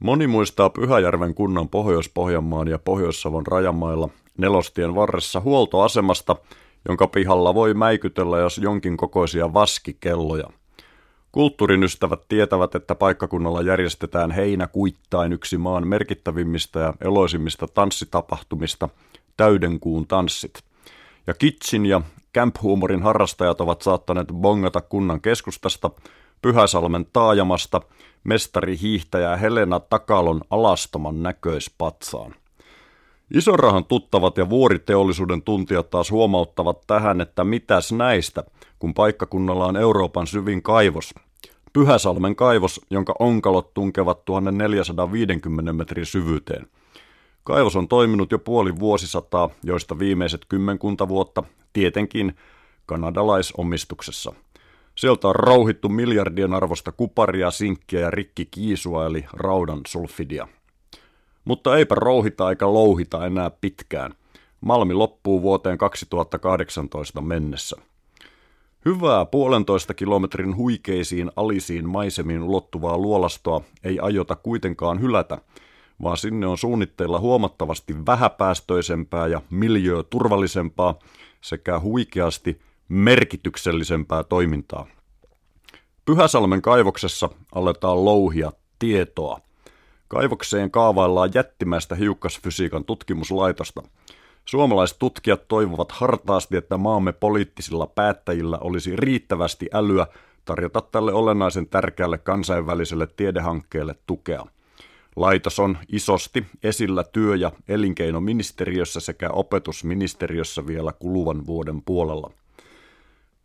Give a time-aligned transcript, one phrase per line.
[0.00, 6.36] Moni muistaa Pyhäjärven kunnan Pohjois-Pohjanmaan ja Pohjois-Savon rajamailla nelostien varressa huoltoasemasta,
[6.88, 10.48] jonka pihalla voi mäikytellä jos jonkin kokoisia vaskikelloja.
[11.32, 18.88] Kulttuurin ystävät tietävät, että paikkakunnalla järjestetään heinäkuittain yksi maan merkittävimmistä ja eloisimmista tanssitapahtumista,
[19.36, 20.62] täydenkuun tanssit.
[21.26, 22.00] Ja kitsin ja
[22.38, 25.90] camp-huumorin harrastajat ovat saattaneet bongata kunnan keskustasta,
[26.42, 27.80] Pyhäsalmen taajamasta–
[28.24, 32.34] mestari hiihtäjä Helena Takalon alastoman näköispatsaan.
[33.34, 38.44] Isorahan tuttavat ja vuoriteollisuuden tuntijat taas huomauttavat tähän, että mitäs näistä,
[38.78, 41.14] kun paikkakunnalla on Euroopan syvin kaivos.
[41.72, 46.66] Pyhäsalmen kaivos, jonka onkalot tunkevat 1450 metrin syvyyteen.
[47.44, 52.36] Kaivos on toiminut jo puoli vuosisataa, joista viimeiset kymmenkunta vuotta tietenkin
[52.86, 54.32] kanadalaisomistuksessa–
[54.98, 60.48] Sieltä on rouhittu miljardien arvosta kuparia, sinkkiä ja rikkikiisua eli raudan sulfidia.
[61.44, 64.14] Mutta eipä rouhita eikä louhita enää pitkään.
[64.60, 67.76] Malmi loppuu vuoteen 2018 mennessä.
[68.84, 75.38] Hyvää puolentoista kilometrin huikeisiin alisiin maisemiin ulottuvaa luolastoa ei aiota kuitenkaan hylätä,
[76.02, 80.98] vaan sinne on suunnitteilla huomattavasti vähäpäästöisempää ja miljööturvallisempaa
[81.40, 84.86] sekä huikeasti merkityksellisempää toimintaa.
[86.04, 89.40] Pyhäsalmen kaivoksessa aletaan louhia tietoa.
[90.08, 93.82] Kaivokseen kaavaillaan jättimäistä hiukkasfysiikan tutkimuslaitosta.
[94.44, 100.06] Suomalaiset tutkijat toivovat hartaasti, että maamme poliittisilla päättäjillä olisi riittävästi älyä
[100.44, 104.46] tarjota tälle olennaisen tärkeälle kansainväliselle tiedehankkeelle tukea.
[105.16, 112.30] Laitos on isosti esillä työ- ja elinkeinoministeriössä sekä opetusministeriössä vielä kuluvan vuoden puolella.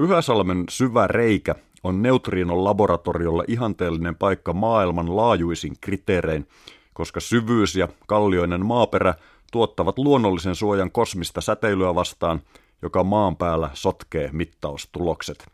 [0.00, 6.48] Pyhäsalmen syvä reikä on neutriinon laboratoriolle ihanteellinen paikka maailman laajuisin kriteerein,
[6.92, 9.14] koska syvyys ja kallioinen maaperä
[9.52, 12.40] tuottavat luonnollisen suojan kosmista säteilyä vastaan,
[12.82, 15.46] joka maan päällä sotkee mittaustulokset.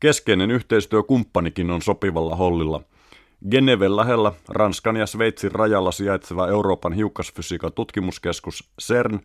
[0.00, 2.80] Keskeinen yhteistyökumppanikin on sopivalla hollilla.
[3.50, 9.20] Geneven lähellä Ranskan ja Sveitsin rajalla sijaitseva Euroopan hiukkasfysiikan tutkimuskeskus CERN,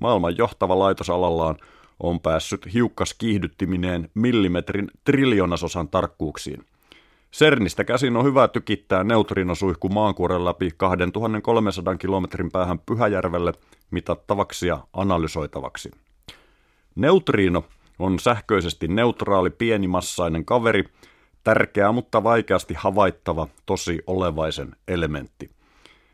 [0.00, 1.56] maailman johtava laitos alallaan,
[2.00, 6.64] on päässyt hiukkas kiihdyttimineen millimetrin triljonasosan tarkkuuksiin.
[7.32, 13.52] CERNistä käsin on hyvä tykittää neutrinosuihku maankuoren läpi 2300 kilometrin päähän Pyhäjärvelle
[13.90, 15.90] mitattavaksi ja analysoitavaksi.
[16.94, 17.64] Neutrino
[17.98, 20.84] on sähköisesti neutraali pienimassainen kaveri,
[21.44, 25.50] tärkeä mutta vaikeasti havaittava tosi olevaisen elementti.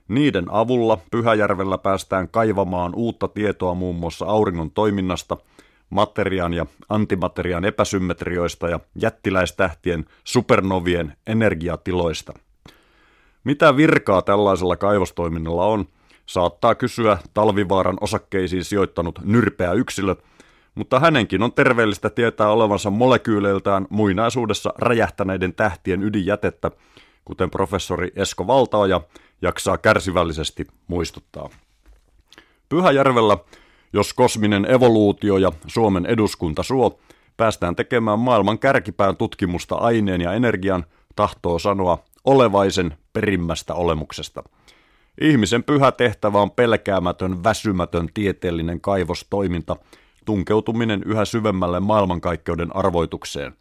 [0.09, 5.37] Niiden avulla Pyhäjärvellä päästään kaivamaan uutta tietoa muun muassa auringon toiminnasta–
[5.91, 12.33] materiaan ja antimateriaan epäsymmetrioista ja jättiläistähtien supernovien energiatiloista.
[13.45, 15.89] Mitä virkaa tällaisella kaivostoiminnalla on,
[16.27, 20.17] saattaa kysyä talvivaaran osakkeisiin sijoittanut nyrpeä yksilö,
[20.75, 26.71] mutta hänenkin on terveellistä tietää olevansa molekyyleiltään muinaisuudessa räjähtäneiden tähtien ydinjätettä,
[27.25, 29.01] kuten professori Esko Valtaoja
[29.43, 31.49] jaksaa kärsivällisesti muistuttaa.
[32.69, 33.39] Pyhäjärvellä
[33.95, 36.99] jos kosminen evoluutio ja Suomen eduskunta suo,
[37.37, 40.85] päästään tekemään maailman kärkipään tutkimusta aineen ja energian,
[41.17, 44.43] tahtoo sanoa olevaisen perimmästä olemuksesta.
[45.21, 49.77] Ihmisen pyhä tehtävä on pelkäämätön, väsymätön tieteellinen kaivostoiminta,
[50.25, 53.55] tunkeutuminen yhä syvemmälle maailmankaikkeuden arvoitukseen.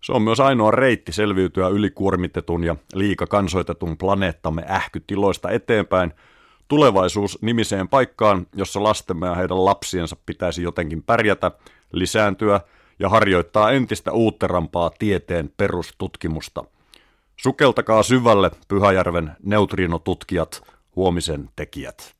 [0.00, 6.12] Se on myös ainoa reitti selviytyä ylikuormitetun ja liikakansoitetun planeettamme ähkytiloista eteenpäin–
[6.68, 11.50] tulevaisuus nimiseen paikkaan, jossa lastemme ja heidän lapsiensa pitäisi jotenkin pärjätä,
[11.92, 12.60] lisääntyä
[12.98, 16.64] ja harjoittaa entistä uutterampaa tieteen perustutkimusta.
[17.36, 20.62] Sukeltakaa syvälle Pyhäjärven neutrinotutkijat,
[20.96, 22.15] huomisen tekijät.